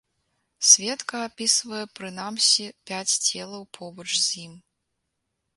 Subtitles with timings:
[0.69, 4.53] Сведка апісвае прынамсі пяць целаў побач з ім.